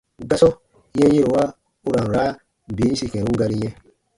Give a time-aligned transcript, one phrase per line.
[0.29, 0.49] Gasɔ
[0.99, 1.43] yɛnyɛ̃rowa
[1.85, 2.31] u ra n raa
[2.75, 3.73] bin yĩsi kɛ̃run gari yɛ̃.